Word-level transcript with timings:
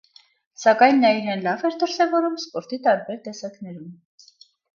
Սակայն 0.61 0.95
նա 1.03 1.11
իրեն 1.17 1.43
լավ 1.47 1.61
էր 1.69 1.77
դրսևորում 1.83 2.39
սպորտի 2.45 2.81
տարբեր 2.89 3.21
տեսակներում։ 3.29 3.95